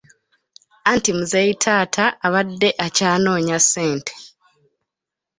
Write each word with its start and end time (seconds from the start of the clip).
Anti 0.91 1.11
muzeeyi 1.17 1.53
taata 1.63 2.03
abadde 2.25 2.69
akyanoonya 2.85 3.57
ssente. 3.63 4.13